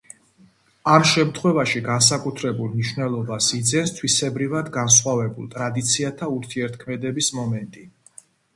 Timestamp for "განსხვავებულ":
4.81-5.53